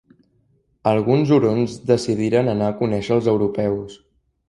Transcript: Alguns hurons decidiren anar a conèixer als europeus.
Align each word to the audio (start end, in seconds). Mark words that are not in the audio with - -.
Alguns 0.91 1.35
hurons 1.37 1.77
decidiren 1.93 2.53
anar 2.57 2.73
a 2.73 2.79
conèixer 2.83 3.17
als 3.19 3.33
europeus. 3.39 4.05